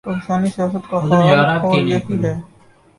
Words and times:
پاکستانی 0.05 0.49
سیاست 0.55 0.89
کا 0.89 0.97
حال 0.97 1.39
اور 1.61 1.77
یہی 1.77 2.23
ہے۔ 2.25 2.39